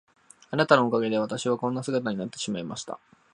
[0.49, 2.99] あなたのおかげで私はこんな姿になってしまいました。